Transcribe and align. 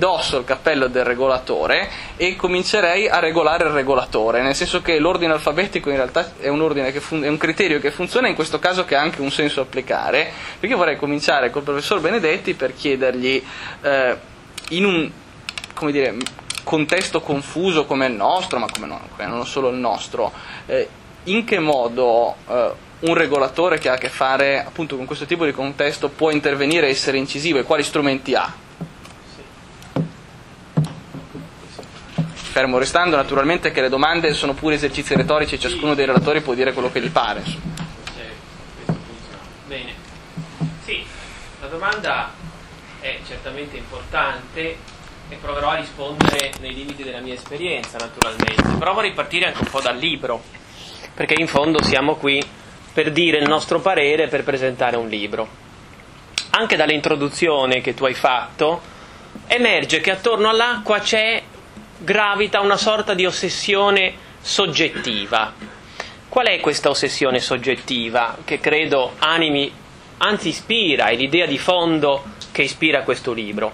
indosso 0.00 0.38
il 0.38 0.46
cappello 0.46 0.86
del 0.86 1.04
regolatore 1.04 1.90
e 2.16 2.34
comincerei 2.34 3.06
a 3.06 3.18
regolare 3.18 3.64
il 3.64 3.70
regolatore, 3.70 4.40
nel 4.40 4.54
senso 4.54 4.80
che 4.80 4.98
l'ordine 4.98 5.34
alfabetico 5.34 5.90
in 5.90 5.96
realtà 5.96 6.32
è 6.40 6.48
un, 6.48 6.58
fun- 7.00 7.22
è 7.22 7.28
un 7.28 7.36
criterio 7.36 7.78
che 7.80 7.90
funziona 7.90 8.26
in 8.26 8.34
questo 8.34 8.58
caso 8.58 8.86
che 8.86 8.96
ha 8.96 9.00
anche 9.02 9.20
un 9.20 9.30
senso 9.30 9.60
applicare, 9.60 10.32
perché 10.58 10.74
vorrei 10.74 10.96
cominciare 10.96 11.50
col 11.50 11.64
professor 11.64 12.00
Benedetti 12.00 12.54
per 12.54 12.74
chiedergli 12.74 13.44
eh, 13.82 14.16
in 14.70 14.86
un 14.86 15.10
come 15.74 15.92
dire, 15.92 16.16
contesto 16.64 17.20
confuso 17.20 17.84
come 17.84 18.06
il 18.06 18.14
nostro, 18.14 18.58
ma 18.58 18.68
come 18.72 18.86
no, 18.86 19.00
non 19.26 19.46
solo 19.46 19.68
il 19.68 19.76
nostro, 19.76 20.32
eh, 20.64 20.88
in 21.24 21.44
che 21.44 21.58
modo 21.58 22.36
eh, 22.48 22.70
un 23.00 23.14
regolatore 23.14 23.78
che 23.78 23.90
ha 23.90 23.94
a 23.94 23.98
che 23.98 24.08
fare 24.08 24.64
appunto 24.64 24.96
con 24.96 25.04
questo 25.04 25.26
tipo 25.26 25.44
di 25.44 25.52
contesto 25.52 26.08
può 26.08 26.30
intervenire 26.30 26.86
e 26.86 26.90
essere 26.90 27.18
incisivo 27.18 27.58
e 27.58 27.64
quali 27.64 27.82
strumenti 27.82 28.34
ha? 28.34 28.68
Fermo 32.50 32.78
restando 32.78 33.14
naturalmente 33.14 33.70
che 33.70 33.80
le 33.80 33.88
domande 33.88 34.34
sono 34.34 34.54
pure 34.54 34.74
esercizi 34.74 35.14
retorici 35.14 35.54
e 35.54 35.58
ciascuno 35.60 35.94
dei 35.94 36.04
relatori 36.04 36.40
può 36.40 36.52
dire 36.52 36.72
quello 36.72 36.90
che 36.90 37.00
gli 37.00 37.08
pare. 37.08 37.44
Bene. 39.68 39.94
Sì, 40.82 41.04
la 41.60 41.68
domanda 41.68 42.32
è 42.98 43.20
certamente 43.24 43.76
importante 43.76 44.76
e 45.28 45.36
proverò 45.40 45.70
a 45.70 45.76
rispondere 45.76 46.50
nei 46.58 46.74
limiti 46.74 47.04
della 47.04 47.20
mia 47.20 47.34
esperienza, 47.34 47.98
naturalmente. 47.98 48.62
Provo 48.80 48.98
a 48.98 49.02
ripartire 49.02 49.46
anche 49.46 49.60
un 49.60 49.70
po' 49.70 49.80
dal 49.80 49.96
libro, 49.96 50.42
perché 51.14 51.34
in 51.38 51.46
fondo 51.46 51.80
siamo 51.84 52.16
qui 52.16 52.44
per 52.92 53.12
dire 53.12 53.38
il 53.38 53.48
nostro 53.48 53.78
parere, 53.78 54.26
per 54.26 54.42
presentare 54.42 54.96
un 54.96 55.06
libro. 55.06 55.46
Anche 56.50 56.74
dall'introduzione 56.74 57.80
che 57.80 57.94
tu 57.94 58.06
hai 58.06 58.14
fatto, 58.14 58.80
emerge 59.46 60.00
che 60.00 60.10
attorno 60.10 60.48
all'acqua 60.48 60.98
c'è, 60.98 61.44
gravita 62.02 62.60
una 62.60 62.78
sorta 62.78 63.12
di 63.12 63.26
ossessione 63.26 64.14
soggettiva. 64.40 65.52
Qual 66.28 66.46
è 66.46 66.58
questa 66.60 66.88
ossessione 66.88 67.40
soggettiva 67.40 68.38
che 68.44 68.58
credo 68.58 69.16
animi, 69.18 69.70
anzi 70.18 70.48
ispira, 70.48 71.06
è 71.06 71.14
l'idea 71.14 71.44
di 71.44 71.58
fondo 71.58 72.24
che 72.52 72.62
ispira 72.62 73.02
questo 73.02 73.32
libro? 73.32 73.72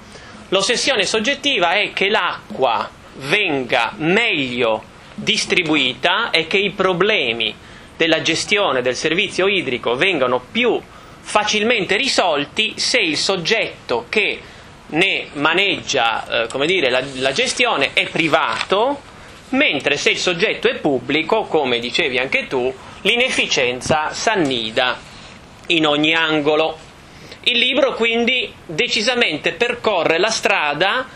L'ossessione 0.48 1.04
soggettiva 1.04 1.72
è 1.72 1.92
che 1.92 2.08
l'acqua 2.08 2.91
venga 3.19 3.92
meglio 3.98 4.82
distribuita 5.14 6.30
e 6.30 6.47
che 6.47 6.58
i 6.58 6.70
problemi 6.70 7.54
della 7.97 8.22
gestione 8.22 8.82
del 8.82 8.97
servizio 8.97 9.47
idrico 9.47 9.94
vengano 9.94 10.41
più 10.50 10.80
facilmente 11.20 11.97
risolti 11.97 12.74
se 12.77 12.98
il 12.98 13.16
soggetto 13.16 14.06
che 14.08 14.41
ne 14.88 15.28
maneggia 15.32 16.46
eh, 16.48 16.66
dire, 16.66 16.90
la, 16.90 17.02
la 17.14 17.32
gestione 17.32 17.90
è 17.92 18.08
privato, 18.08 19.00
mentre 19.50 19.96
se 19.96 20.10
il 20.10 20.18
soggetto 20.18 20.68
è 20.68 20.76
pubblico, 20.76 21.42
come 21.42 21.78
dicevi 21.78 22.18
anche 22.18 22.46
tu, 22.46 22.72
l'inefficienza 23.02 24.12
s'annida 24.12 24.98
in 25.68 25.86
ogni 25.86 26.14
angolo. 26.14 26.78
Il 27.42 27.58
libro 27.58 27.94
quindi 27.94 28.52
decisamente 28.64 29.52
percorre 29.52 30.18
la 30.18 30.30
strada 30.30 31.06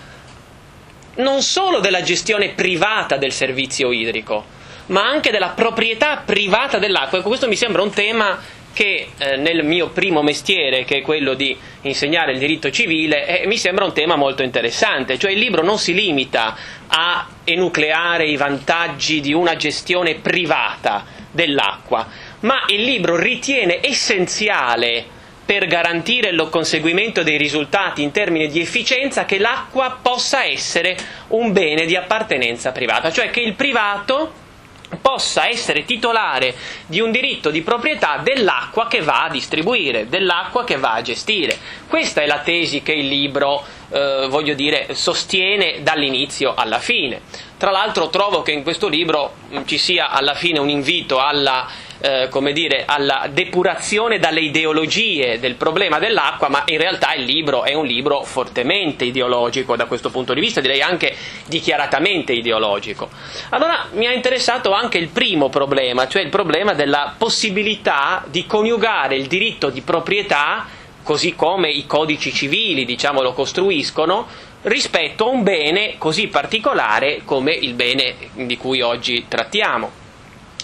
non 1.16 1.42
solo 1.42 1.80
della 1.80 2.02
gestione 2.02 2.50
privata 2.50 3.16
del 3.16 3.32
servizio 3.32 3.90
idrico, 3.90 4.44
ma 4.86 5.02
anche 5.02 5.30
della 5.30 5.50
proprietà 5.50 6.22
privata 6.24 6.78
dell'acqua. 6.78 7.18
Ecco, 7.18 7.28
questo 7.28 7.48
mi 7.48 7.56
sembra 7.56 7.82
un 7.82 7.90
tema 7.90 8.38
che 8.72 9.08
eh, 9.18 9.36
nel 9.36 9.64
mio 9.64 9.88
primo 9.88 10.22
mestiere, 10.22 10.84
che 10.84 10.98
è 10.98 11.00
quello 11.02 11.34
di 11.34 11.56
insegnare 11.82 12.32
il 12.32 12.38
diritto 12.38 12.70
civile, 12.70 13.42
eh, 13.42 13.46
mi 13.46 13.56
sembra 13.56 13.84
un 13.84 13.92
tema 13.92 14.16
molto 14.16 14.42
interessante. 14.42 15.18
Cioè 15.18 15.32
il 15.32 15.38
libro 15.38 15.62
non 15.62 15.78
si 15.78 15.94
limita 15.94 16.56
a 16.86 17.28
enucleare 17.44 18.26
i 18.26 18.36
vantaggi 18.36 19.20
di 19.20 19.32
una 19.32 19.56
gestione 19.56 20.16
privata 20.16 21.04
dell'acqua, 21.30 22.06
ma 22.40 22.64
il 22.68 22.82
libro 22.82 23.16
ritiene 23.16 23.84
essenziale 23.84 25.18
per 25.44 25.66
garantire 25.66 26.28
il 26.30 26.48
conseguimento 26.48 27.24
dei 27.24 27.36
risultati 27.36 28.02
in 28.02 28.12
termini 28.12 28.46
di 28.48 28.60
efficienza 28.60 29.24
che 29.24 29.38
l'acqua 29.38 29.98
possa 30.00 30.44
essere 30.44 30.96
un 31.28 31.52
bene 31.52 31.86
di 31.86 31.96
appartenenza 31.96 32.70
privata, 32.70 33.10
cioè 33.10 33.30
che 33.30 33.40
il 33.40 33.54
privato 33.54 34.39
possa 35.20 35.48
essere 35.48 35.84
titolare 35.84 36.54
di 36.86 36.98
un 36.98 37.10
diritto 37.10 37.50
di 37.50 37.60
proprietà 37.60 38.22
dell'acqua 38.24 38.86
che 38.86 39.02
va 39.02 39.24
a 39.24 39.28
distribuire, 39.28 40.08
dell'acqua 40.08 40.64
che 40.64 40.78
va 40.78 40.94
a 40.94 41.02
gestire. 41.02 41.58
Questa 41.86 42.22
è 42.22 42.26
la 42.26 42.38
tesi 42.38 42.80
che 42.80 42.92
il 42.92 43.06
libro, 43.06 43.62
eh, 43.90 44.26
voglio 44.30 44.54
dire, 44.54 44.94
sostiene 44.94 45.82
dall'inizio 45.82 46.54
alla 46.54 46.78
fine. 46.78 47.20
Tra 47.58 47.70
l'altro 47.70 48.08
trovo 48.08 48.40
che 48.40 48.52
in 48.52 48.62
questo 48.62 48.88
libro 48.88 49.34
ci 49.66 49.76
sia 49.76 50.08
alla 50.08 50.34
fine 50.34 50.58
un 50.58 50.70
invito 50.70 51.18
alla 51.18 51.68
eh, 52.00 52.28
come 52.30 52.52
dire, 52.52 52.84
alla 52.86 53.28
depurazione 53.30 54.18
dalle 54.18 54.40
ideologie 54.40 55.38
del 55.38 55.54
problema 55.54 55.98
dell'acqua, 55.98 56.48
ma 56.48 56.62
in 56.66 56.78
realtà 56.78 57.14
il 57.14 57.24
libro 57.24 57.64
è 57.64 57.74
un 57.74 57.84
libro 57.84 58.22
fortemente 58.22 59.04
ideologico 59.04 59.76
da 59.76 59.84
questo 59.84 60.10
punto 60.10 60.32
di 60.32 60.40
vista, 60.40 60.60
direi 60.60 60.80
anche 60.80 61.14
dichiaratamente 61.46 62.32
ideologico. 62.32 63.10
Allora 63.50 63.88
mi 63.92 64.06
ha 64.06 64.12
interessato 64.12 64.72
anche 64.72 64.98
il 64.98 65.08
primo 65.08 65.48
problema, 65.48 66.08
cioè 66.08 66.22
il 66.22 66.30
problema 66.30 66.72
della 66.72 67.14
possibilità 67.16 68.24
di 68.26 68.46
coniugare 68.46 69.16
il 69.16 69.26
diritto 69.26 69.68
di 69.68 69.82
proprietà, 69.82 70.66
così 71.02 71.34
come 71.34 71.70
i 71.70 71.86
codici 71.86 72.32
civili 72.32 72.84
diciamo, 72.84 73.20
lo 73.20 73.32
costruiscono, 73.32 74.26
rispetto 74.62 75.26
a 75.26 75.30
un 75.30 75.42
bene 75.42 75.94
così 75.96 76.28
particolare 76.28 77.22
come 77.24 77.52
il 77.52 77.74
bene 77.74 78.14
di 78.34 78.56
cui 78.56 78.80
oggi 78.80 79.24
trattiamo. 79.28 79.99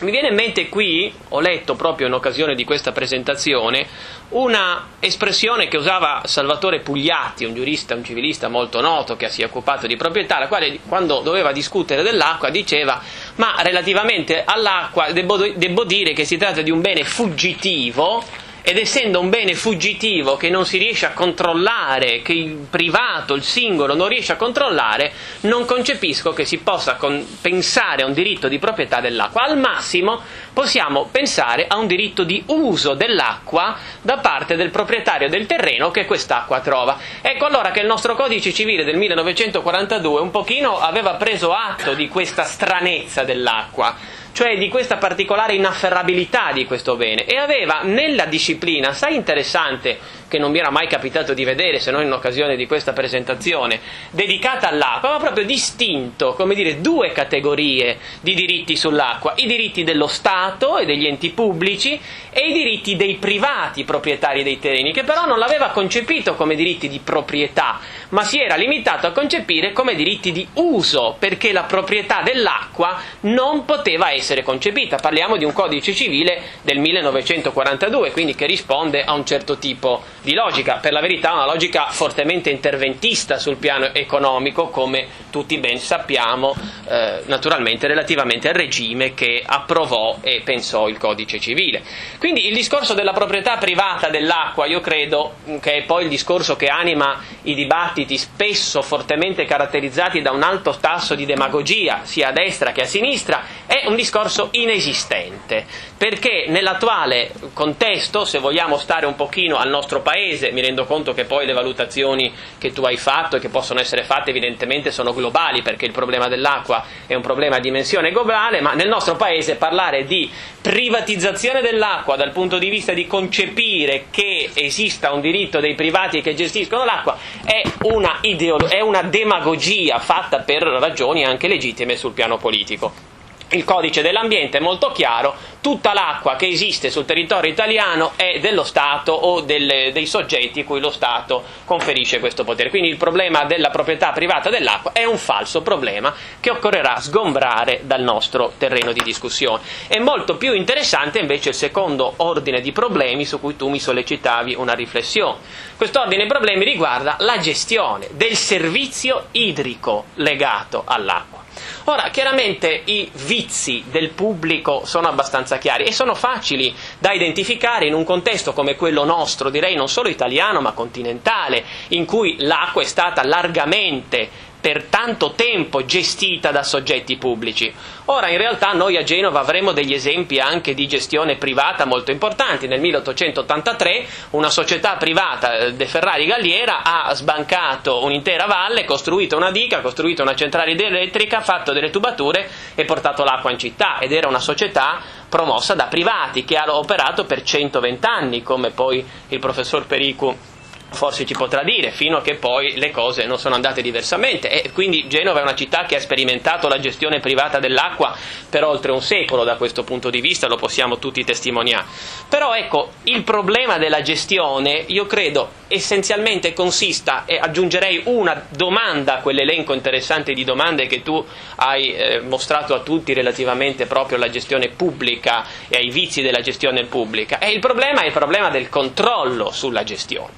Mi 0.00 0.10
viene 0.10 0.28
in 0.28 0.34
mente 0.34 0.68
qui, 0.68 1.12
ho 1.30 1.40
letto 1.40 1.74
proprio 1.74 2.06
in 2.06 2.12
occasione 2.12 2.54
di 2.54 2.64
questa 2.64 2.92
presentazione, 2.92 3.86
una 4.30 4.88
espressione 5.00 5.68
che 5.68 5.78
usava 5.78 6.22
Salvatore 6.26 6.80
Pugliatti, 6.80 7.44
un 7.44 7.54
giurista, 7.54 7.94
un 7.94 8.04
civilista 8.04 8.48
molto 8.48 8.80
noto 8.80 9.16
che 9.16 9.30
si 9.30 9.40
è 9.40 9.46
occupato 9.46 9.86
di 9.86 9.96
proprietà, 9.96 10.38
la 10.38 10.48
quale 10.48 10.80
quando 10.86 11.20
doveva 11.20 11.52
discutere 11.52 12.02
dell'acqua 12.02 12.50
diceva 12.50 13.00
ma 13.36 13.54
relativamente 13.62 14.42
all'acqua 14.44 15.12
devo, 15.12 15.36
devo 15.36 15.84
dire 15.84 16.12
che 16.12 16.24
si 16.24 16.36
tratta 16.36 16.60
di 16.60 16.70
un 16.70 16.80
bene 16.80 17.02
fuggitivo 17.04 18.22
ed 18.68 18.78
essendo 18.78 19.20
un 19.20 19.30
bene 19.30 19.54
fuggitivo 19.54 20.36
che 20.36 20.50
non 20.50 20.66
si 20.66 20.76
riesce 20.76 21.06
a 21.06 21.12
controllare, 21.12 22.20
che 22.20 22.32
il 22.32 22.66
privato, 22.68 23.34
il 23.34 23.44
singolo 23.44 23.94
non 23.94 24.08
riesce 24.08 24.32
a 24.32 24.36
controllare, 24.36 25.12
non 25.42 25.64
concepisco 25.64 26.32
che 26.32 26.44
si 26.44 26.58
possa 26.58 26.96
con- 26.96 27.24
pensare 27.40 28.02
a 28.02 28.06
un 28.06 28.12
diritto 28.12 28.48
di 28.48 28.58
proprietà 28.58 29.00
dell'acqua. 29.00 29.44
Al 29.44 29.56
massimo 29.56 30.20
possiamo 30.56 31.06
pensare 31.12 31.66
a 31.68 31.76
un 31.76 31.86
diritto 31.86 32.24
di 32.24 32.42
uso 32.46 32.94
dell'acqua 32.94 33.76
da 34.00 34.16
parte 34.20 34.56
del 34.56 34.70
proprietario 34.70 35.28
del 35.28 35.44
terreno 35.44 35.90
che 35.90 36.06
quest'acqua 36.06 36.60
trova. 36.60 36.96
Ecco 37.20 37.44
allora 37.44 37.72
che 37.72 37.80
il 37.80 37.86
nostro 37.86 38.14
codice 38.14 38.54
civile 38.54 38.82
del 38.82 38.96
1942 38.96 40.18
un 40.18 40.30
pochino 40.30 40.78
aveva 40.78 41.16
preso 41.16 41.52
atto 41.52 41.92
di 41.92 42.08
questa 42.08 42.44
stranezza 42.44 43.22
dell'acqua 43.22 44.24
cioè 44.36 44.58
di 44.58 44.68
questa 44.68 44.98
particolare 44.98 45.54
inafferrabilità 45.54 46.52
di 46.52 46.66
questo 46.66 46.96
bene, 46.96 47.24
e 47.24 47.38
aveva 47.38 47.80
nella 47.84 48.26
disciplina, 48.26 48.88
assai 48.88 49.14
interessante, 49.14 49.98
che 50.36 50.42
non 50.42 50.50
mi 50.50 50.58
era 50.58 50.70
mai 50.70 50.86
capitato 50.86 51.32
di 51.32 51.44
vedere 51.44 51.80
se 51.80 51.90
non 51.90 52.02
in 52.02 52.12
occasione 52.12 52.56
di 52.56 52.66
questa 52.66 52.92
presentazione, 52.92 53.80
dedicata 54.10 54.68
all'acqua, 54.68 55.08
aveva 55.08 55.24
proprio 55.24 55.46
distinto, 55.46 56.34
come 56.34 56.54
dire, 56.54 56.80
due 56.82 57.10
categorie 57.12 57.96
di 58.20 58.34
diritti 58.34 58.76
sull'acqua, 58.76 59.32
i 59.36 59.46
diritti 59.46 59.82
dello 59.82 60.06
Stato 60.06 60.76
e 60.76 60.84
degli 60.84 61.06
enti 61.06 61.30
pubblici 61.30 61.98
e 62.30 62.48
i 62.48 62.52
diritti 62.52 62.96
dei 62.96 63.14
privati 63.14 63.84
proprietari 63.84 64.42
dei 64.42 64.58
terreni, 64.58 64.92
che 64.92 65.04
però 65.04 65.24
non 65.24 65.38
l'aveva 65.38 65.70
concepito 65.70 66.34
come 66.34 66.54
diritti 66.54 66.86
di 66.88 66.98
proprietà, 66.98 67.80
ma 68.10 68.22
si 68.22 68.38
era 68.38 68.56
limitato 68.56 69.06
a 69.06 69.12
concepire 69.12 69.72
come 69.72 69.94
diritti 69.94 70.32
di 70.32 70.46
uso, 70.54 71.16
perché 71.18 71.52
la 71.52 71.62
proprietà 71.62 72.20
dell'acqua 72.22 73.00
non 73.20 73.64
poteva 73.64 74.12
essere 74.12 74.42
concepita. 74.42 74.96
Parliamo 74.96 75.38
di 75.38 75.44
un 75.44 75.54
codice 75.54 75.94
civile 75.94 76.42
del 76.60 76.78
1942, 76.78 78.10
quindi 78.10 78.34
che 78.34 78.44
risponde 78.44 79.02
a 79.02 79.14
un 79.14 79.24
certo 79.24 79.56
tipo 79.56 80.02
di 80.26 80.34
logica, 80.34 80.78
per 80.78 80.90
la 80.90 81.00
verità 81.00 81.34
una 81.34 81.46
logica 81.46 81.86
fortemente 81.90 82.50
interventista 82.50 83.38
sul 83.38 83.58
piano 83.58 83.94
economico, 83.94 84.70
come 84.70 85.06
tutti 85.30 85.56
ben 85.58 85.78
sappiamo, 85.78 86.52
eh, 86.88 87.22
naturalmente 87.26 87.86
relativamente 87.86 88.48
al 88.48 88.54
regime 88.54 89.14
che 89.14 89.40
approvò 89.46 90.18
e 90.22 90.42
pensò 90.44 90.88
il 90.88 90.98
codice 90.98 91.38
civile. 91.38 91.80
Quindi 92.18 92.48
il 92.48 92.54
discorso 92.54 92.92
della 92.92 93.12
proprietà 93.12 93.56
privata 93.58 94.08
dell'acqua, 94.08 94.66
io 94.66 94.80
credo 94.80 95.34
che 95.60 95.74
è 95.74 95.82
poi 95.84 96.02
il 96.02 96.08
discorso 96.08 96.56
che 96.56 96.66
anima 96.66 97.22
i 97.42 97.54
dibattiti 97.54 98.18
spesso 98.18 98.82
fortemente 98.82 99.44
caratterizzati 99.44 100.22
da 100.22 100.32
un 100.32 100.42
alto 100.42 100.76
tasso 100.80 101.14
di 101.14 101.24
demagogia, 101.24 102.00
sia 102.02 102.30
a 102.30 102.32
destra 102.32 102.72
che 102.72 102.80
a 102.80 102.86
sinistra, 102.86 103.44
è 103.64 103.84
un 103.86 103.94
discorso 103.94 104.48
inesistente, 104.50 105.66
perché 105.96 106.44
nell'attuale 106.48 107.30
contesto, 107.54 108.26
se 108.26 108.38
vogliamo 108.38 108.76
stare 108.76 109.06
un 109.06 109.14
pochino 109.14 109.56
al 109.56 109.70
nostro 109.70 110.02
paese, 110.02 110.52
mi 110.52 110.60
rendo 110.60 110.84
conto 110.84 111.14
che 111.14 111.24
poi 111.24 111.46
le 111.46 111.54
valutazioni 111.54 112.32
che 112.58 112.72
tu 112.72 112.82
hai 112.82 112.98
fatto 112.98 113.36
e 113.36 113.40
che 113.40 113.48
possono 113.48 113.80
essere 113.80 114.04
fatte 114.04 114.30
evidentemente 114.30 114.90
sono 114.90 115.14
globali, 115.14 115.62
perché 115.62 115.86
il 115.86 115.92
problema 115.92 116.28
dell'acqua 116.28 116.84
è 117.06 117.14
un 117.14 117.22
problema 117.22 117.56
a 117.56 117.60
dimensione 117.60 118.10
globale, 118.10 118.60
ma 118.60 118.74
nel 118.74 118.88
nostro 118.88 119.16
paese 119.16 119.56
parlare 119.56 120.04
di 120.04 120.30
privatizzazione 120.60 121.62
dell'acqua 121.62 122.16
dal 122.16 122.32
punto 122.32 122.58
di 122.58 122.68
vista 122.68 122.92
di 122.92 123.06
concepire 123.06 124.06
che 124.10 124.50
esista 124.52 125.12
un 125.12 125.22
diritto 125.22 125.60
dei 125.60 125.74
privati 125.74 126.20
che 126.20 126.34
gestiscono 126.34 126.84
l'acqua 126.84 127.16
è 127.44 127.62
una, 127.84 128.18
ideolo- 128.20 128.68
è 128.68 128.80
una 128.80 129.02
demagogia 129.02 129.98
fatta 129.98 130.40
per 130.40 130.62
ragioni 130.62 131.24
anche 131.24 131.48
legittime 131.48 131.96
sul 131.96 132.12
piano 132.12 132.36
politico 132.36 133.14
il 133.50 133.64
codice 133.64 134.02
dell'ambiente 134.02 134.58
è 134.58 134.60
molto 134.60 134.90
chiaro, 134.90 135.34
tutta 135.60 135.92
l'acqua 135.92 136.34
che 136.36 136.46
esiste 136.48 136.90
sul 136.90 137.04
territorio 137.04 137.50
italiano 137.50 138.12
è 138.16 138.40
dello 138.40 138.64
Stato 138.64 139.12
o 139.12 139.40
delle, 139.40 139.92
dei 139.92 140.06
soggetti 140.06 140.64
cui 140.64 140.80
lo 140.80 140.90
Stato 140.90 141.44
conferisce 141.64 142.18
questo 142.18 142.42
potere. 142.44 142.70
Quindi 142.70 142.88
il 142.88 142.96
problema 142.96 143.44
della 143.44 143.70
proprietà 143.70 144.10
privata 144.12 144.50
dell'acqua 144.50 144.92
è 144.92 145.04
un 145.04 145.18
falso 145.18 145.62
problema 145.62 146.12
che 146.40 146.50
occorrerà 146.50 146.98
sgombrare 146.98 147.80
dal 147.84 148.02
nostro 148.02 148.52
terreno 148.58 148.92
di 148.92 149.00
discussione. 149.02 149.62
È 149.86 149.98
molto 149.98 150.36
più 150.36 150.52
interessante 150.52 151.18
invece 151.20 151.50
il 151.50 151.54
secondo 151.54 152.14
ordine 152.16 152.60
di 152.60 152.72
problemi 152.72 153.24
su 153.24 153.38
cui 153.38 153.56
tu 153.56 153.68
mi 153.68 153.78
sollecitavi 153.78 154.54
una 154.54 154.74
riflessione. 154.74 155.38
Questo 155.76 156.00
ordine 156.00 156.24
di 156.24 156.28
problemi 156.28 156.64
riguarda 156.64 157.16
la 157.20 157.38
gestione 157.38 158.08
del 158.12 158.34
servizio 158.34 159.26
idrico 159.32 160.06
legato 160.14 160.82
all'acqua. 160.84 161.45
Ora, 161.84 162.10
chiaramente 162.10 162.82
i 162.84 163.08
vizi 163.12 163.84
del 163.90 164.10
pubblico 164.10 164.82
sono 164.84 165.08
abbastanza 165.08 165.58
chiari 165.58 165.84
e 165.84 165.92
sono 165.92 166.14
facili 166.14 166.74
da 166.98 167.12
identificare 167.12 167.86
in 167.86 167.94
un 167.94 168.04
contesto 168.04 168.52
come 168.52 168.76
quello 168.76 169.04
nostro, 169.04 169.50
direi 169.50 169.74
non 169.74 169.88
solo 169.88 170.08
italiano 170.08 170.60
ma 170.60 170.72
continentale, 170.72 171.64
in 171.88 172.04
cui 172.04 172.36
l'acqua 172.40 172.82
è 172.82 172.86
stata 172.86 173.24
largamente 173.24 174.28
per 174.60 174.84
tanto 174.84 175.32
tempo 175.32 175.84
gestita 175.84 176.50
da 176.50 176.62
soggetti 176.62 177.16
pubblici. 177.16 177.72
Ora 178.06 178.28
in 178.28 178.38
realtà 178.38 178.72
noi 178.72 178.96
a 178.96 179.02
Genova 179.02 179.40
avremo 179.40 179.72
degli 179.72 179.92
esempi 179.92 180.38
anche 180.38 180.74
di 180.74 180.86
gestione 180.86 181.36
privata 181.36 181.84
molto 181.84 182.10
importanti. 182.10 182.66
Nel 182.66 182.80
1883 182.80 184.06
una 184.30 184.50
società 184.50 184.96
privata, 184.96 185.56
eh, 185.56 185.74
De 185.74 185.86
Ferrari 185.86 186.26
Galliera, 186.26 186.82
ha 186.82 187.12
sbancato 187.14 188.04
un'intera 188.04 188.46
valle, 188.46 188.84
costruito 188.84 189.36
una 189.36 189.50
diga, 189.50 189.80
costruito 189.80 190.22
una 190.22 190.34
centrale 190.34 190.72
idroelettrica, 190.72 191.40
fatto 191.40 191.72
delle 191.72 191.90
tubature 191.90 192.48
e 192.74 192.84
portato 192.84 193.24
l'acqua 193.24 193.50
in 193.50 193.58
città 193.58 193.98
ed 193.98 194.12
era 194.12 194.28
una 194.28 194.40
società 194.40 195.00
promossa 195.28 195.74
da 195.74 195.86
privati 195.86 196.44
che 196.44 196.56
ha 196.56 196.76
operato 196.76 197.24
per 197.24 197.42
120 197.42 198.06
anni, 198.06 198.42
come 198.42 198.70
poi 198.70 199.04
il 199.28 199.38
professor 199.38 199.86
Pericu 199.86 200.54
forse 200.90 201.24
ci 201.24 201.34
potrà 201.34 201.62
dire, 201.62 201.90
fino 201.90 202.18
a 202.18 202.22
che 202.22 202.34
poi 202.34 202.76
le 202.78 202.90
cose 202.90 203.26
non 203.26 203.38
sono 203.38 203.54
andate 203.54 203.82
diversamente. 203.82 204.50
E 204.50 204.72
quindi 204.72 205.06
Genova 205.08 205.40
è 205.40 205.42
una 205.42 205.54
città 205.54 205.84
che 205.84 205.96
ha 205.96 206.00
sperimentato 206.00 206.68
la 206.68 206.78
gestione 206.78 207.20
privata 207.20 207.58
dell'acqua 207.58 208.16
per 208.48 208.64
oltre 208.64 208.92
un 208.92 209.02
secolo 209.02 209.44
da 209.44 209.56
questo 209.56 209.84
punto 209.84 210.10
di 210.10 210.20
vista, 210.20 210.46
lo 210.46 210.56
possiamo 210.56 210.98
tutti 210.98 211.24
testimoniare. 211.24 211.86
Però 212.28 212.54
ecco, 212.54 212.92
il 213.04 213.22
problema 213.22 213.78
della 213.78 214.02
gestione, 214.02 214.84
io 214.86 215.06
credo, 215.06 215.64
essenzialmente 215.68 216.52
consista, 216.52 217.24
e 217.26 217.38
aggiungerei 217.38 218.02
una 218.04 218.46
domanda 218.48 219.18
a 219.18 219.20
quell'elenco 219.20 219.72
interessante 219.72 220.32
di 220.32 220.44
domande 220.44 220.86
che 220.86 221.02
tu 221.02 221.24
hai 221.56 221.92
eh, 221.94 222.20
mostrato 222.20 222.74
a 222.74 222.80
tutti 222.80 223.12
relativamente 223.12 223.86
proprio 223.86 224.16
alla 224.16 224.30
gestione 224.30 224.68
pubblica 224.68 225.44
e 225.68 225.76
ai 225.76 225.90
vizi 225.90 226.22
della 226.22 226.40
gestione 226.40 226.84
pubblica. 226.84 227.38
E 227.38 227.50
il 227.50 227.60
problema 227.60 228.02
è 228.02 228.06
il 228.06 228.12
problema 228.12 228.50
del 228.50 228.68
controllo 228.68 229.50
sulla 229.50 229.82
gestione. 229.84 230.30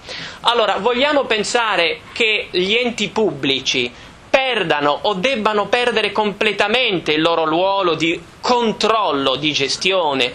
Allora, 0.43 0.77
vogliamo 0.79 1.25
pensare 1.25 2.01
che 2.13 2.49
gli 2.51 2.75
enti 2.75 3.09
pubblici 3.09 3.93
perdano 4.31 4.99
o 5.03 5.15
debbano 5.15 5.67
perdere 5.67 6.13
completamente 6.13 7.13
il 7.13 7.21
loro 7.21 7.45
ruolo 7.45 7.95
di 7.95 8.21
controllo, 8.41 9.37
di 9.37 9.53
gestione, 9.53 10.33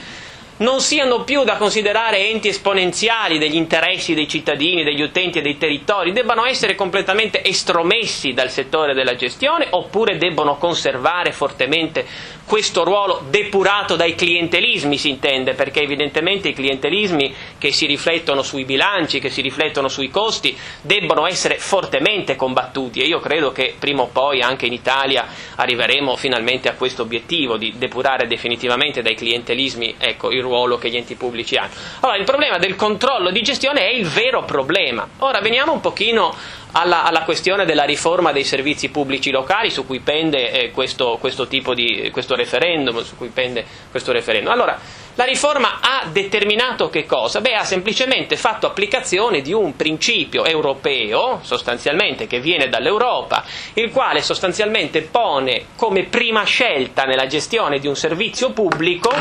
non 0.63 0.79
siano 0.79 1.23
più 1.25 1.43
da 1.43 1.57
considerare 1.57 2.29
enti 2.29 2.47
esponenziali 2.47 3.37
degli 3.37 3.55
interessi 3.55 4.13
dei 4.13 4.29
cittadini, 4.29 4.83
degli 4.85 5.01
utenti 5.01 5.39
e 5.39 5.41
dei 5.41 5.57
territori, 5.57 6.13
debbano 6.13 6.45
essere 6.45 6.73
completamente 6.73 7.43
estromessi 7.43 8.31
dal 8.33 8.49
settore 8.49 8.93
della 8.93 9.15
gestione 9.15 9.67
oppure 9.71 10.17
debbono 10.17 10.55
conservare 10.55 11.33
fortemente 11.33 12.05
questo 12.45 12.83
ruolo 12.83 13.23
depurato 13.29 13.95
dai 13.95 14.15
clientelismi, 14.15 14.97
si 14.97 15.09
intende, 15.09 15.53
perché 15.53 15.81
evidentemente 15.81 16.49
i 16.49 16.53
clientelismi 16.53 17.33
che 17.57 17.71
si 17.71 17.85
riflettono 17.85 18.41
sui 18.41 18.65
bilanci, 18.65 19.19
che 19.19 19.29
si 19.29 19.41
riflettono 19.41 19.87
sui 19.87 20.09
costi, 20.09 20.55
debbono 20.81 21.25
essere 21.25 21.57
fortemente 21.57 22.35
combattuti 22.35 23.01
e 23.01 23.05
io 23.05 23.19
credo 23.19 23.51
che 23.51 23.75
prima 23.77 24.01
o 24.03 24.07
poi 24.07 24.41
anche 24.41 24.65
in 24.65 24.73
Italia 24.73 25.25
arriveremo 25.55 26.15
finalmente 26.15 26.69
a 26.69 26.73
questo 26.73 27.03
obiettivo 27.03 27.57
di 27.57 27.73
depurare 27.77 28.27
definitivamente 28.27 29.01
dai 29.01 29.15
clientelismi 29.15 29.95
ecco, 29.97 30.31
il 30.31 30.41
ruolo 30.41 30.77
che 30.77 30.89
gli 30.89 30.97
enti 30.97 31.15
pubblici 31.15 31.55
hanno. 31.55 31.71
Allora, 32.01 32.17
il 32.17 32.25
problema 32.25 32.57
del 32.57 32.75
controllo 32.75 33.31
di 33.31 33.41
gestione 33.41 33.81
è 33.81 33.93
il 33.93 34.05
vero 34.05 34.43
problema. 34.43 35.07
Ora 35.19 35.39
veniamo 35.39 35.71
un 35.71 35.79
pochino 35.79 36.35
alla, 36.73 37.03
alla, 37.03 37.23
questione 37.23 37.65
della 37.65 37.83
riforma 37.83 38.31
dei 38.31 38.43
servizi 38.43 38.89
pubblici 38.89 39.31
locali 39.31 39.69
su 39.69 39.85
cui 39.85 39.99
pende 39.99 40.51
eh, 40.51 40.71
questo, 40.71 41.17
questo, 41.19 41.47
tipo 41.47 41.73
di 41.73 42.09
questo 42.11 42.35
referendum, 42.35 43.03
su 43.03 43.15
cui 43.15 43.29
pende 43.29 43.65
questo 43.89 44.11
referendum. 44.11 44.51
Allora, 44.51 44.79
la 45.15 45.25
riforma 45.25 45.79
ha 45.79 46.07
determinato 46.11 46.89
che 46.89 47.05
cosa? 47.05 47.39
Beh, 47.39 47.53
ha 47.53 47.63
semplicemente 47.63 48.35
fatto 48.35 48.65
applicazione 48.65 49.41
di 49.41 49.53
un 49.53 49.75
principio 49.75 50.43
europeo, 50.43 51.39
sostanzialmente, 51.43 52.25
che 52.25 52.39
viene 52.39 52.67
dall'Europa, 52.67 53.43
il 53.73 53.91
quale 53.91 54.23
sostanzialmente 54.23 55.03
pone 55.03 55.65
come 55.75 56.05
prima 56.05 56.43
scelta 56.45 57.03
nella 57.03 57.27
gestione 57.27 57.77
di 57.77 57.87
un 57.87 57.95
servizio 57.95 58.51
pubblico 58.51 59.11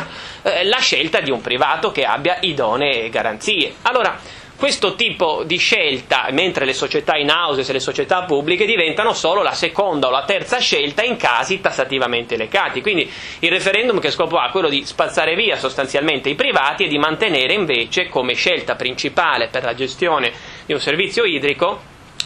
eh, 0.43 0.64
la 0.64 0.78
scelta 0.78 1.20
di 1.20 1.31
un 1.31 1.43
privato 1.43 1.93
che 1.93 2.04
abbia 2.04 2.38
idonee 2.40 3.10
garanzie. 3.10 3.75
Allora, 3.82 4.19
questo 4.62 4.94
tipo 4.94 5.43
di 5.44 5.56
scelta, 5.56 6.29
mentre 6.31 6.64
le 6.64 6.73
società 6.73 7.17
in 7.17 7.31
house 7.31 7.69
e 7.69 7.73
le 7.73 7.81
società 7.81 8.23
pubbliche 8.23 8.64
diventano 8.64 9.12
solo 9.12 9.43
la 9.43 9.55
seconda 9.55 10.06
o 10.06 10.11
la 10.12 10.23
terza 10.25 10.59
scelta 10.61 11.03
in 11.03 11.17
casi 11.17 11.61
tassativamente 11.61 12.37
legati. 12.37 12.81
Quindi 12.81 13.11
il 13.41 13.50
referendum 13.50 13.99
che 13.99 14.12
scopo 14.12 14.37
ha 14.38 14.50
quello 14.50 14.69
di 14.69 14.85
spazzare 14.85 15.35
via 15.35 15.56
sostanzialmente 15.56 16.29
i 16.29 16.37
privati 16.37 16.85
e 16.85 16.87
di 16.87 16.97
mantenere 16.97 17.55
invece 17.55 18.06
come 18.09 18.35
scelta 18.35 18.76
principale 18.76 19.49
per 19.49 19.64
la 19.64 19.75
gestione 19.75 20.31
di 20.64 20.73
un 20.75 20.81
servizio 20.81 21.25
idrico 21.25 21.81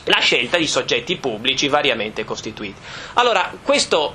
la 0.04 0.18
scelta 0.20 0.58
di 0.58 0.66
soggetti 0.66 1.16
pubblici 1.16 1.68
variamente 1.68 2.22
costituiti. 2.24 2.78
Allora, 3.14 3.50
questo 3.62 4.14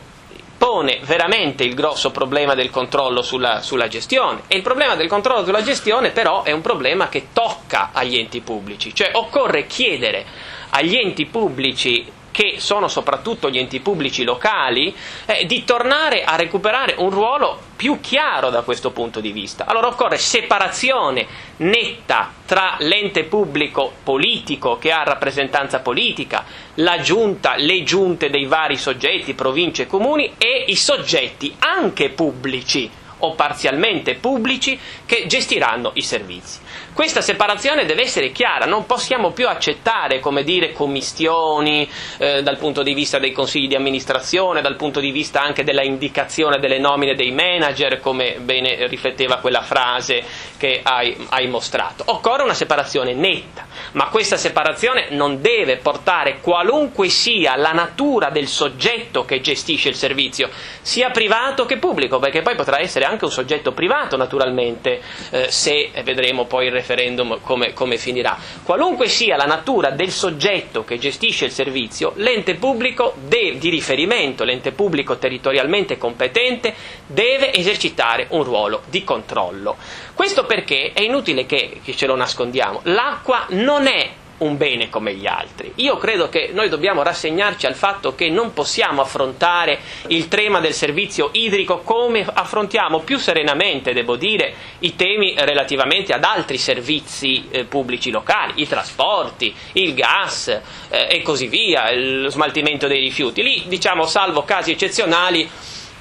pone 0.62 1.00
veramente 1.02 1.64
il 1.64 1.74
grosso 1.74 2.12
problema 2.12 2.54
del 2.54 2.70
controllo 2.70 3.24
sulla, 3.24 3.64
sulla, 3.64 3.88
gestione. 3.88 4.44
E 4.46 4.58
il 4.58 4.62
problema 4.62 4.94
del 4.96 5.08
controllo 5.08 5.44
sulla 5.44 5.64
gestione 5.64 6.12
però 6.12 6.44
è 6.44 6.52
un 6.52 6.62
problema 6.62 7.10
che 7.10 7.30
tocca 7.34 7.90
agli 7.92 8.16
enti 8.16 8.42
pubblici, 8.42 8.94
cioè 8.94 9.10
occorre 9.14 9.66
chiedere 9.66 10.24
agli 10.70 10.96
enti 10.96 11.26
pubblici 11.26 12.06
che 12.32 12.56
sono 12.58 12.88
soprattutto 12.88 13.50
gli 13.50 13.58
enti 13.58 13.80
pubblici 13.80 14.24
locali, 14.24 14.96
eh, 15.26 15.46
di 15.46 15.64
tornare 15.64 16.24
a 16.24 16.36
recuperare 16.36 16.96
un 16.98 17.10
ruolo 17.10 17.60
più 17.76 18.00
chiaro 18.00 18.50
da 18.50 18.62
questo 18.62 18.92
punto 18.92 19.20
di 19.20 19.32
vista. 19.32 19.66
Allora 19.66 19.88
occorre 19.88 20.18
separazione 20.18 21.28
netta 21.58 22.32
tra 22.46 22.76
l'ente 22.80 23.24
pubblico 23.24 23.92
politico 24.04 24.78
che 24.78 24.92
ha 24.92 25.04
rappresentanza 25.04 25.80
politica, 25.80 26.46
la 26.76 27.00
giunta, 27.00 27.56
le 27.58 27.84
giunte 27.84 28.30
dei 28.30 28.46
vari 28.46 28.78
soggetti, 28.78 29.34
province 29.34 29.84
e 29.84 29.88
comuni 29.88 30.34
e 30.38 30.66
i 30.68 30.76
soggetti 30.76 31.56
anche 31.60 32.10
pubblici 32.10 32.90
o 33.22 33.34
parzialmente 33.34 34.16
pubblici 34.16 34.80
che 35.06 35.26
gestiranno 35.28 35.92
i 35.96 36.02
servizi. 36.02 36.60
Questa 36.94 37.22
separazione 37.22 37.86
deve 37.86 38.02
essere 38.02 38.32
chiara, 38.32 38.66
non 38.66 38.86
possiamo 38.86 39.32
più 39.32 39.48
accettare, 39.48 40.20
come 40.20 40.44
dire, 40.44 40.74
commistioni 40.74 41.90
eh, 42.18 42.44
dal 42.44 42.58
punto 42.58 42.84
di 42.84 42.94
vista 42.94 43.18
dei 43.18 43.32
consigli 43.32 43.68
di 43.68 43.76
amministrazione, 43.76 44.62
dal 44.62 44.76
punto 44.76 45.00
di 45.00 45.10
vista 45.12 45.42
anche 45.42 45.64
della 45.64 45.84
indicazione 45.84 46.60
delle 46.60 46.80
nomine 46.80 47.16
dei 47.16 47.32
manager, 47.32 48.00
come 48.02 48.38
bene 48.42 48.88
rifletteva 48.88 49.38
quella 49.38 49.62
frase 49.62 50.24
che 50.58 50.82
hai, 50.84 51.16
hai 51.30 51.48
mostrato. 51.48 52.04
Occorre 52.08 52.44
una 52.44 52.54
separazione 52.54 53.14
netta, 53.14 53.66
ma 53.94 54.10
questa 54.10 54.36
separazione 54.36 55.08
non 55.12 55.42
deve 55.42 55.78
portare 55.78 56.40
qualunque 56.42 57.08
sia 57.08 57.56
la 57.56 57.72
natura 57.72 58.30
del 58.30 58.48
soggetto 58.48 59.24
che 59.24 59.40
gestisce 59.40 59.90
il 59.90 59.96
servizio, 59.96 60.50
sia 60.82 61.10
privato 61.10 61.66
che 61.66 61.78
pubblico, 61.78 62.20
perché 62.20 62.42
poi 62.42 62.56
potrà 62.56 62.80
essere 62.80 63.06
anche 63.06 63.11
un 63.26 63.32
soggetto 63.32 63.72
privato 63.72 64.18
naturalmente, 64.18 65.02
eh, 65.32 65.52
se 65.52 65.92
vedremo 66.04 66.46
poi 66.46 66.68
il 66.68 66.72
referendum 66.72 67.40
come, 67.42 67.74
come 67.74 67.98
finirà. 67.98 68.38
Qualunque 68.64 69.08
sia 69.08 69.36
la 69.36 69.46
natura 69.46 69.92
del 69.92 70.12
soggetto 70.12 70.84
che 70.84 70.98
gestisce 70.98 71.46
il 71.46 71.52
servizio, 71.52 72.14
l'ente 72.16 72.56
pubblico 72.56 73.14
de- 73.28 73.58
di 73.58 73.70
riferimento, 73.70 74.44
l'ente 74.44 74.72
pubblico 74.72 75.18
territorialmente 75.18 75.98
competente, 75.98 76.74
deve 77.08 77.54
esercitare 77.54 78.28
un 78.30 78.44
ruolo 78.44 78.82
di 78.90 79.04
controllo. 79.04 79.78
Questo 80.14 80.46
perché 80.46 80.92
è 80.94 81.02
inutile 81.02 81.46
che, 81.46 81.80
che 81.84 81.96
ce 81.96 82.06
lo 82.08 82.16
nascondiamo, 82.16 82.82
l'acqua 82.84 83.46
non 83.50 83.88
è 83.88 84.10
un 84.42 84.58
bene 84.58 84.90
come 84.90 85.14
gli 85.14 85.28
altri. 85.28 85.74
Io 85.76 85.98
credo 85.98 86.30
che 86.30 86.52
noi 86.54 86.70
dobbiamo 86.70 87.04
rassegnarci 87.04 87.66
al 87.66 87.76
fatto 87.76 88.16
che 88.16 88.30
non 88.30 88.54
possiamo 88.54 89.02
affrontare 89.02 89.80
il 90.08 90.28
tema 90.28 90.60
del 90.60 90.74
servizio 90.74 91.30
idrico 91.34 91.80
come 91.80 92.26
affrontiamo 92.32 93.00
più 93.00 93.18
serenamente, 93.18 93.94
devo 93.94 94.16
dire, 94.16 94.54
i 94.80 94.96
temi 94.96 95.36
relativamente 95.38 96.14
ad 96.14 96.24
altri 96.24 96.58
servizi 96.58 97.48
eh, 97.50 97.66
pubblici 97.66 98.12
locali, 98.12 98.54
i 98.62 98.68
trasporti, 98.68 99.54
il 99.74 99.94
gas 99.94 100.48
eh, 100.90 101.08
e 101.10 101.22
così 101.22 101.48
via, 101.48 101.94
lo 101.94 102.30
smaltimento 102.30 102.88
dei 102.88 103.00
rifiuti. 103.00 103.44
Lì, 103.44 103.64
diciamo, 103.68 104.06
salvo 104.06 104.44
casi 104.44 104.72
eccezionali, 104.72 105.50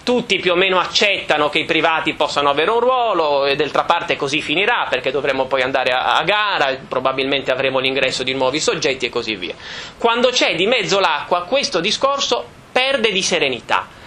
tutti 0.03 0.39
più 0.39 0.53
o 0.53 0.57
meno 0.57 0.79
accettano 0.79 1.49
che 1.49 1.61
i 1.61 1.65
privati 1.65 2.15
possano 2.15 2.51
avere 2.51 2.71
un 2.71 2.81
ruolo 2.81 3.47
e 3.47 3.57
d'altra 3.57 3.85
parte 3.85 4.17
così 4.17 4.41
finirà 4.41 4.87
perché 4.89 5.11
dovremo 5.11 5.47
poi 5.47 5.63
andare 5.63 5.91
a, 5.93 6.17
a 6.17 6.23
gara, 6.25 6.79
probabilmente 6.89 7.51
avremo 7.51 7.79
l'ingresso 7.79 8.23
di 8.23 8.35
nuovi 8.35 8.61
soggetti 8.61 9.07
e 9.07 9.11
così 9.11 9.37
via. 9.37 9.55
Quando 9.99 10.31
c'è 10.31 10.55
di 10.55 10.67
mezzo 10.67 10.99
l'acqua 11.01 11.43
questo 11.43 11.81
discorso 11.81 12.45
perde 12.73 13.13
di 13.13 13.23
serenità. 13.23 13.99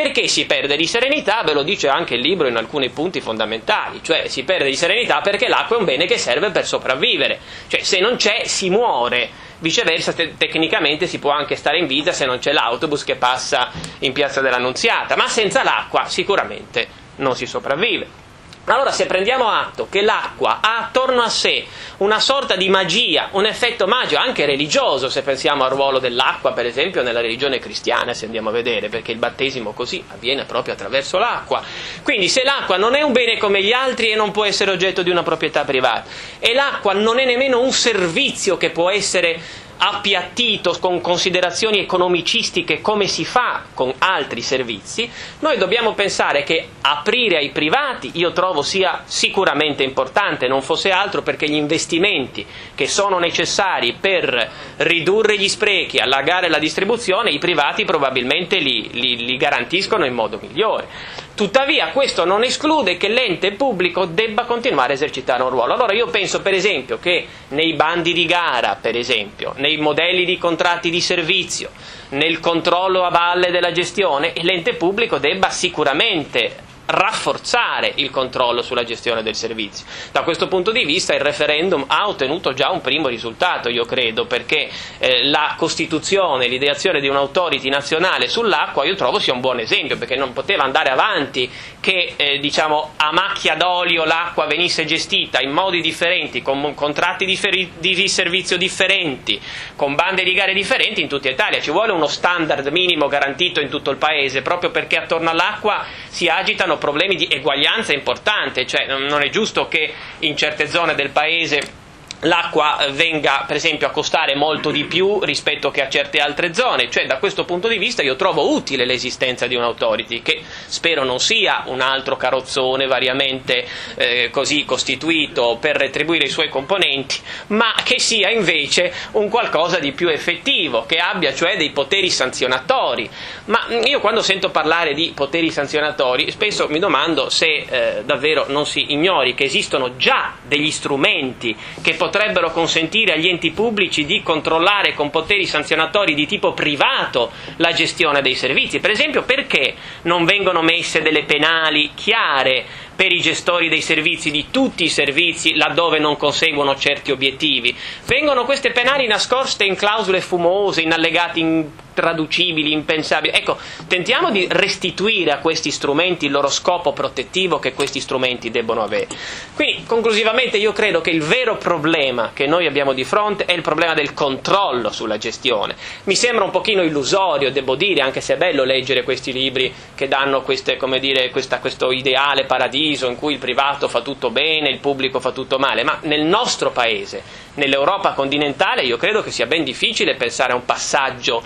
Perché 0.00 0.28
si 0.28 0.46
perde 0.46 0.76
di 0.76 0.86
serenità? 0.86 1.42
Ve 1.42 1.52
lo 1.52 1.64
dice 1.64 1.88
anche 1.88 2.14
il 2.14 2.20
libro 2.20 2.46
in 2.46 2.54
alcuni 2.54 2.88
punti 2.88 3.20
fondamentali, 3.20 3.98
cioè 4.00 4.28
si 4.28 4.44
perde 4.44 4.66
di 4.66 4.76
serenità 4.76 5.20
perché 5.20 5.48
l'acqua 5.48 5.74
è 5.74 5.78
un 5.80 5.84
bene 5.84 6.06
che 6.06 6.16
serve 6.18 6.52
per 6.52 6.64
sopravvivere, 6.64 7.40
cioè 7.66 7.82
se 7.82 7.98
non 7.98 8.14
c'è 8.14 8.44
si 8.44 8.70
muore 8.70 9.28
Viceversa, 9.58 10.12
te- 10.12 10.36
tecnicamente 10.36 11.08
si 11.08 11.18
può 11.18 11.32
anche 11.32 11.56
stare 11.56 11.78
in 11.80 11.88
vita 11.88 12.12
se 12.12 12.26
non 12.26 12.38
c'è 12.38 12.52
l'autobus 12.52 13.02
che 13.02 13.16
passa 13.16 13.72
in 13.98 14.12
piazza 14.12 14.40
dell'Annunziata, 14.40 15.16
ma 15.16 15.26
senza 15.26 15.64
l'acqua 15.64 16.04
sicuramente 16.04 16.86
non 17.16 17.34
si 17.34 17.44
sopravvive. 17.46 18.27
Allora 18.72 18.90
se 18.92 19.06
prendiamo 19.06 19.48
atto 19.48 19.88
che 19.90 20.02
l'acqua 20.02 20.58
ha 20.60 20.78
attorno 20.78 21.22
a 21.22 21.28
sé 21.28 21.64
una 21.98 22.20
sorta 22.20 22.54
di 22.54 22.68
magia, 22.68 23.28
un 23.32 23.46
effetto 23.46 23.86
magico, 23.86 24.20
anche 24.20 24.46
religioso, 24.46 25.08
se 25.08 25.22
pensiamo 25.22 25.64
al 25.64 25.70
ruolo 25.70 25.98
dell'acqua, 25.98 26.52
per 26.52 26.66
esempio, 26.66 27.02
nella 27.02 27.20
religione 27.20 27.58
cristiana, 27.58 28.14
se 28.14 28.26
andiamo 28.26 28.50
a 28.50 28.52
vedere, 28.52 28.88
perché 28.88 29.12
il 29.12 29.18
battesimo 29.18 29.72
così 29.72 30.04
avviene 30.08 30.44
proprio 30.44 30.74
attraverso 30.74 31.18
l'acqua. 31.18 31.62
Quindi 32.02 32.28
se 32.28 32.44
l'acqua 32.44 32.76
non 32.76 32.94
è 32.94 33.02
un 33.02 33.12
bene 33.12 33.38
come 33.38 33.62
gli 33.62 33.72
altri 33.72 34.10
e 34.10 34.14
non 34.14 34.30
può 34.30 34.44
essere 34.44 34.70
oggetto 34.70 35.02
di 35.02 35.10
una 35.10 35.22
proprietà 35.22 35.64
privata, 35.64 36.04
e 36.38 36.54
l'acqua 36.54 36.92
non 36.92 37.18
è 37.18 37.24
nemmeno 37.24 37.60
un 37.60 37.72
servizio 37.72 38.56
che 38.56 38.70
può 38.70 38.90
essere 38.90 39.40
appiattito 39.78 40.76
con 40.80 41.00
considerazioni 41.00 41.78
economicistiche 41.78 42.80
come 42.80 43.06
si 43.06 43.24
fa 43.24 43.62
con 43.74 43.92
altri 43.98 44.42
servizi, 44.42 45.08
noi 45.40 45.56
dobbiamo 45.56 45.94
pensare 45.94 46.42
che 46.42 46.68
aprire 46.80 47.36
ai 47.36 47.50
privati 47.50 48.10
io 48.14 48.32
trovo 48.32 48.62
sia 48.62 49.02
sicuramente 49.04 49.82
importante, 49.82 50.48
non 50.48 50.62
fosse 50.62 50.90
altro 50.90 51.22
perché 51.22 51.48
gli 51.48 51.54
investimenti 51.54 52.44
che 52.74 52.86
sono 52.88 53.18
necessari 53.18 53.94
per 53.98 54.50
ridurre 54.78 55.38
gli 55.38 55.48
sprechi, 55.48 55.98
allargare 55.98 56.48
la 56.48 56.58
distribuzione, 56.58 57.30
i 57.30 57.38
privati 57.38 57.84
probabilmente 57.84 58.58
li, 58.58 58.88
li, 58.92 59.24
li 59.24 59.36
garantiscono 59.36 60.04
in 60.04 60.14
modo 60.14 60.38
migliore. 60.42 60.88
Tuttavia 61.38 61.90
questo 61.90 62.24
non 62.24 62.42
esclude 62.42 62.96
che 62.96 63.06
l'ente 63.06 63.52
pubblico 63.52 64.06
debba 64.06 64.42
continuare 64.42 64.90
a 64.90 64.94
esercitare 64.96 65.44
un 65.44 65.50
ruolo. 65.50 65.74
Allora 65.74 65.92
io 65.92 66.08
penso 66.08 66.42
per 66.42 66.52
esempio 66.52 66.98
che 66.98 67.28
nei 67.50 67.74
bandi 67.74 68.12
di 68.12 68.26
gara, 68.26 68.76
per 68.80 68.96
esempio, 68.96 69.52
nei 69.58 69.76
modelli 69.76 70.24
di 70.24 70.36
contratti 70.36 70.90
di 70.90 71.00
servizio, 71.00 71.70
nel 72.08 72.40
controllo 72.40 73.04
a 73.04 73.10
valle 73.10 73.52
della 73.52 73.70
gestione, 73.70 74.32
l'ente 74.40 74.74
pubblico 74.74 75.18
debba 75.18 75.48
sicuramente 75.50 76.56
rafforzare 76.90 77.92
il 77.96 78.10
controllo 78.10 78.62
sulla 78.62 78.84
gestione 78.84 79.22
del 79.22 79.34
servizio. 79.34 79.84
Da 80.10 80.22
questo 80.22 80.48
punto 80.48 80.70
di 80.70 80.84
vista 80.84 81.14
il 81.14 81.20
referendum 81.20 81.84
ha 81.86 82.08
ottenuto 82.08 82.54
già 82.54 82.70
un 82.70 82.80
primo 82.80 83.08
risultato, 83.08 83.68
io 83.68 83.84
credo, 83.84 84.24
perché 84.24 84.70
eh, 84.98 85.24
la 85.24 85.54
costituzione, 85.56 86.48
l'ideazione 86.48 87.00
di 87.00 87.08
un'autority 87.08 87.68
nazionale 87.68 88.28
sull'acqua 88.28 88.86
io 88.86 88.94
trovo 88.94 89.18
sia 89.18 89.34
un 89.34 89.40
buon 89.40 89.60
esempio, 89.60 89.98
perché 89.98 90.16
non 90.16 90.32
poteva 90.32 90.62
andare 90.64 90.88
avanti 90.88 91.50
che 91.80 92.14
eh, 92.16 92.38
diciamo, 92.38 92.94
a 92.96 93.12
macchia 93.12 93.54
d'olio 93.54 94.04
l'acqua 94.04 94.46
venisse 94.46 94.86
gestita 94.86 95.40
in 95.40 95.50
modi 95.50 95.82
differenti, 95.82 96.40
con 96.40 96.72
contratti 96.74 97.26
di, 97.26 97.36
feri- 97.36 97.72
di 97.78 98.08
servizio 98.08 98.56
differenti, 98.56 99.38
con 99.76 99.94
bande 99.94 100.22
di 100.24 100.32
gare 100.32 100.54
differenti 100.54 101.02
in 101.02 101.08
tutta 101.08 101.28
Italia. 101.28 101.60
Ci 101.60 101.70
vuole 101.70 101.92
uno 101.92 102.06
standard 102.06 102.66
minimo 102.68 103.08
garantito 103.08 103.60
in 103.60 103.68
tutto 103.68 103.90
il 103.90 103.98
paese, 103.98 104.40
proprio 104.40 104.70
perché 104.70 104.96
attorno 104.96 105.28
all'acqua 105.28 105.84
si 106.08 106.28
agitano 106.28 106.77
problemi 106.78 107.16
di 107.16 107.28
eguaglianza 107.30 107.92
importante, 107.92 108.66
cioè 108.66 108.86
non 108.86 109.22
è 109.22 109.28
giusto 109.28 109.68
che 109.68 109.92
in 110.20 110.36
certe 110.36 110.66
zone 110.68 110.94
del 110.94 111.10
paese 111.10 111.77
l'acqua 112.20 112.86
venga 112.90 113.44
per 113.46 113.56
esempio 113.56 113.86
a 113.86 113.90
costare 113.90 114.34
molto 114.34 114.70
di 114.70 114.84
più 114.84 115.20
rispetto 115.22 115.70
che 115.70 115.82
a 115.82 115.88
certe 115.88 116.18
altre 116.18 116.52
zone, 116.52 116.90
cioè 116.90 117.06
da 117.06 117.18
questo 117.18 117.44
punto 117.44 117.68
di 117.68 117.78
vista 117.78 118.02
io 118.02 118.16
trovo 118.16 118.52
utile 118.52 118.84
l'esistenza 118.84 119.46
di 119.46 119.54
un'autority 119.54 120.22
che 120.22 120.42
spero 120.66 121.04
non 121.04 121.20
sia 121.20 121.62
un 121.66 121.80
altro 121.80 122.16
carrozzone 122.16 122.86
variamente 122.86 123.66
eh, 123.96 124.30
così 124.30 124.64
costituito 124.64 125.58
per 125.60 125.76
retribuire 125.76 126.24
i 126.24 126.30
suoi 126.30 126.48
componenti, 126.48 127.20
ma 127.48 127.74
che 127.84 128.00
sia 128.00 128.30
invece 128.30 128.92
un 129.12 129.28
qualcosa 129.28 129.78
di 129.78 129.92
più 129.92 130.08
effettivo, 130.08 130.86
che 130.86 130.96
abbia 130.96 131.32
cioè 131.34 131.56
dei 131.56 131.70
poteri 131.70 132.10
sanzionatori. 132.10 133.08
Ma 133.46 133.66
io 133.84 134.00
quando 134.00 134.22
sento 134.22 134.50
parlare 134.50 134.94
di 134.94 135.12
poteri 135.14 135.50
sanzionatori 135.50 136.30
spesso 136.30 136.66
mi 136.68 136.78
domando 136.78 137.30
se 137.30 137.64
eh, 137.68 138.02
davvero 138.04 138.46
non 138.48 138.66
si 138.66 138.92
ignori 138.92 139.34
che 139.34 139.44
esistono 139.44 139.96
già 139.96 140.34
degli 140.46 140.70
strumenti 140.70 141.56
che 141.80 141.94
potrebbero 141.94 142.07
potrebbero 142.08 142.50
consentire 142.52 143.12
agli 143.12 143.28
enti 143.28 143.50
pubblici 143.50 144.06
di 144.06 144.22
controllare 144.22 144.94
con 144.94 145.10
poteri 145.10 145.44
sanzionatori 145.44 146.14
di 146.14 146.26
tipo 146.26 146.54
privato 146.54 147.30
la 147.56 147.72
gestione 147.72 148.22
dei 148.22 148.34
servizi. 148.34 148.80
Per 148.80 148.90
esempio, 148.90 149.24
perché 149.24 149.74
non 150.02 150.24
vengono 150.24 150.62
messe 150.62 151.02
delle 151.02 151.24
penali 151.24 151.90
chiare 151.94 152.64
per 152.96 153.12
i 153.12 153.20
gestori 153.20 153.68
dei 153.68 153.82
servizi, 153.82 154.30
di 154.30 154.46
tutti 154.50 154.84
i 154.84 154.88
servizi, 154.88 155.54
laddove 155.54 155.98
non 155.98 156.16
conseguono 156.16 156.76
certi 156.76 157.10
obiettivi? 157.10 157.76
Vengono 158.06 158.44
queste 158.44 158.70
penali 158.70 159.06
nascoste 159.06 159.64
in 159.64 159.76
clausole 159.76 160.22
fumose, 160.22 160.80
in 160.80 160.92
allegati 160.92 161.40
in 161.40 161.66
intraducibili, 161.98 162.72
impensabili. 162.72 163.34
Ecco, 163.36 163.58
tentiamo 163.88 164.30
di 164.30 164.46
restituire 164.48 165.32
a 165.32 165.38
questi 165.38 165.70
strumenti 165.70 166.26
il 166.26 166.32
loro 166.32 166.48
scopo 166.48 166.92
protettivo 166.92 167.58
che 167.58 167.74
questi 167.74 168.00
strumenti 168.00 168.50
debbono 168.50 168.82
avere. 168.82 169.08
Quindi, 169.54 169.84
conclusivamente, 169.84 170.56
io 170.56 170.72
credo 170.72 171.00
che 171.00 171.10
il 171.10 171.22
vero 171.22 171.56
problema 171.56 172.30
che 172.32 172.46
noi 172.46 172.66
abbiamo 172.66 172.92
di 172.92 173.04
fronte 173.04 173.44
è 173.44 173.52
il 173.52 173.62
problema 173.62 173.94
del 173.94 174.14
controllo 174.14 174.92
sulla 174.92 175.18
gestione. 175.18 175.74
Mi 176.04 176.14
sembra 176.14 176.44
un 176.44 176.50
pochino 176.50 176.82
illusorio, 176.82 177.50
devo 177.50 177.74
dire, 177.74 178.00
anche 178.00 178.20
se 178.20 178.34
è 178.34 178.36
bello 178.36 178.62
leggere 178.64 179.02
questi 179.02 179.32
libri 179.32 179.72
che 179.94 180.06
danno 180.06 180.42
queste, 180.42 180.78
dire, 181.00 181.30
questa, 181.30 181.58
questo 181.58 181.90
ideale 181.90 182.44
paradiso 182.44 183.08
in 183.08 183.16
cui 183.16 183.32
il 183.32 183.38
privato 183.38 183.88
fa 183.88 184.00
tutto 184.00 184.30
bene, 184.30 184.68
il 184.68 184.78
pubblico 184.78 185.18
fa 185.18 185.32
tutto 185.32 185.58
male, 185.58 185.82
ma 185.82 185.98
nel 186.02 186.22
nostro 186.22 186.70
paese 186.70 187.46
nell'Europa 187.58 188.12
continentale 188.12 188.82
io 188.82 188.96
credo 188.96 189.22
che 189.22 189.30
sia 189.30 189.46
ben 189.46 189.64
difficile 189.64 190.14
pensare 190.14 190.52
a 190.52 190.56
un 190.56 190.64
passaggio 190.64 191.42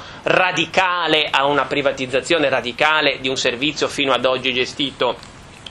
a 1.30 1.44
una 1.44 1.64
privatizzazione 1.64 2.48
radicale 2.48 3.18
di 3.20 3.28
un 3.28 3.36
servizio 3.36 3.86
fino 3.88 4.12
ad 4.12 4.24
oggi 4.24 4.52
gestito 4.52 5.16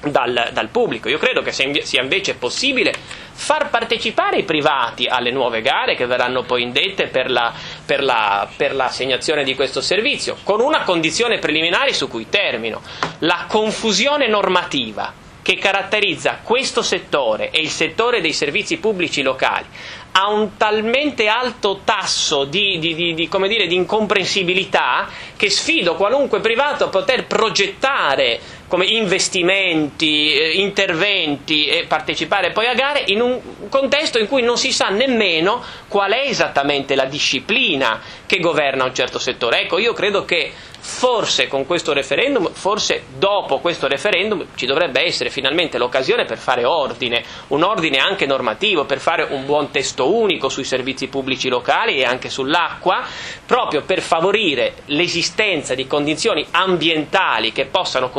dal, 0.09 0.49
dal, 0.51 0.69
pubblico. 0.69 1.09
Io 1.09 1.17
credo 1.17 1.41
che 1.41 1.51
sia 1.51 2.01
invece 2.01 2.35
possibile 2.35 2.93
far 3.33 3.69
partecipare 3.69 4.37
i 4.37 4.43
privati 4.43 5.07
alle 5.07 5.31
nuove 5.31 5.61
gare 5.61 5.95
che 5.95 6.05
verranno 6.05 6.43
poi 6.43 6.63
indette 6.63 7.07
per, 7.07 7.29
la, 7.29 7.53
per, 7.85 8.03
la, 8.03 8.47
per 8.55 8.73
l'assegnazione 8.73 9.43
di 9.43 9.55
questo 9.55 9.81
servizio, 9.81 10.37
con 10.43 10.61
una 10.61 10.83
condizione 10.83 11.39
preliminare 11.39 11.93
su 11.93 12.07
cui 12.07 12.29
termino, 12.29 12.81
la 13.19 13.45
confusione 13.47 14.27
normativa 14.27 15.13
che 15.41 15.55
caratterizza 15.57 16.39
questo 16.43 16.81
settore 16.83 17.49
e 17.49 17.61
il 17.61 17.69
settore 17.69 18.21
dei 18.21 18.33
servizi 18.33 18.77
pubblici 18.77 19.23
locali 19.23 19.65
ha 20.13 20.29
un 20.29 20.57
talmente 20.57 21.27
alto 21.27 21.81
tasso 21.83 22.43
di, 22.43 22.77
di, 22.79 22.93
di, 22.93 23.13
dire, 23.15 23.67
di, 23.67 23.75
incomprensibilità 23.75 25.07
che 25.37 25.49
sfido 25.49 25.95
qualunque 25.95 26.39
privato 26.41 26.83
a 26.85 26.89
poter 26.89 27.25
progettare 27.27 28.39
come 28.71 28.85
investimenti, 28.85 30.31
eh, 30.31 30.51
interventi 30.61 31.65
e 31.65 31.83
partecipare 31.85 32.51
poi 32.51 32.67
a 32.67 32.73
gare 32.73 33.03
in 33.07 33.19
un 33.19 33.67
contesto 33.67 34.17
in 34.17 34.29
cui 34.29 34.41
non 34.43 34.57
si 34.57 34.71
sa 34.71 34.87
nemmeno 34.87 35.61
qual 35.89 36.13
è 36.13 36.21
esattamente 36.25 36.95
la 36.95 37.03
disciplina 37.03 37.99
che 38.25 38.39
governa 38.39 38.85
un 38.85 38.95
certo 38.95 39.19
settore. 39.19 39.63
Ecco, 39.63 39.77
io 39.77 39.91
credo 39.91 40.23
che 40.23 40.53
Forse 40.83 41.47
con 41.47 41.67
questo 41.67 41.93
referendum, 41.93 42.51
forse 42.53 43.03
dopo 43.15 43.59
questo 43.59 43.87
referendum 43.87 44.47
ci 44.55 44.65
dovrebbe 44.65 45.03
essere 45.03 45.29
finalmente 45.29 45.77
l'occasione 45.77 46.25
per 46.25 46.39
fare 46.39 46.65
ordine, 46.65 47.23
un 47.49 47.61
ordine 47.61 47.99
anche 47.99 48.25
normativo, 48.25 48.85
per 48.85 48.97
fare 48.97 49.27
un 49.29 49.45
buon 49.45 49.69
testo 49.69 50.11
unico 50.11 50.49
sui 50.49 50.63
servizi 50.63 51.07
pubblici 51.07 51.49
locali 51.49 51.99
e 51.99 52.03
anche 52.03 52.31
sull'acqua, 52.31 53.03
proprio 53.45 53.83
per 53.83 54.01
favorire 54.01 54.73
l'esistenza 54.85 55.75
di 55.75 55.85
condizioni 55.85 56.47
ambientali 56.49 57.51
che 57.51 57.67
possano 57.67 58.09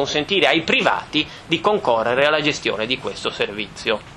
consentire 0.42 0.46
ai 0.46 0.62
privati 0.62 1.26
di 1.46 1.60
concorrere 1.60 2.26
alla 2.26 2.40
gestione 2.40 2.86
di 2.86 2.98
questo 2.98 3.30
servizio. 3.30 4.11